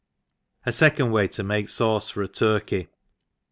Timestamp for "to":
1.29-1.43